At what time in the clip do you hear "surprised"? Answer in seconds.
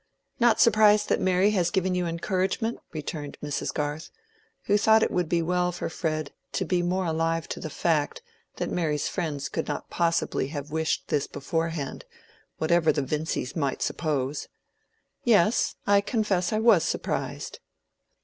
0.59-1.09, 16.83-17.59